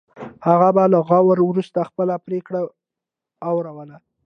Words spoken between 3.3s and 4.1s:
اوروله.